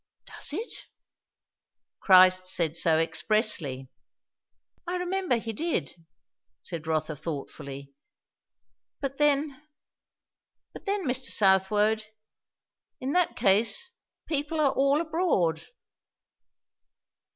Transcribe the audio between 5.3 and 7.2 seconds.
he did," said Rotha